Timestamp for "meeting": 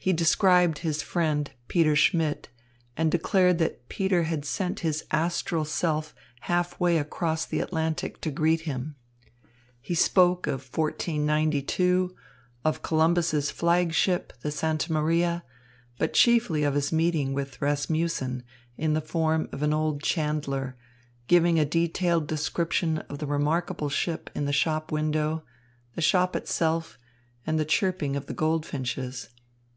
16.90-17.34